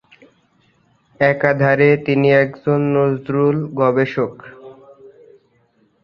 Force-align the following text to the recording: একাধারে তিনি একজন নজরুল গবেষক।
একাধারে 1.19 1.89
তিনি 2.05 2.27
একজন 2.43 2.79
নজরুল 2.95 3.57
গবেষক। 3.79 4.33